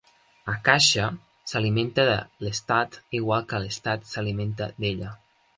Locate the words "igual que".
3.21-3.63